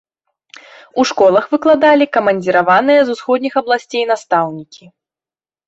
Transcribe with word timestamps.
У 1.03 1.05
школах 1.09 1.45
выкладалі 1.53 2.09
камандзіраваныя 2.17 3.01
з 3.05 3.09
усходніх 3.19 3.53
абласцей 3.65 4.03
настаўнікі. 4.17 4.83